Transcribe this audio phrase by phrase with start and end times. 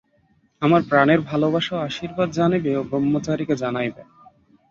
[0.61, 4.01] আমার প্রাণের ভালবাসা ও আশীর্বাদ জানিবে ও ব্রহ্মচারীকে জানাইবে।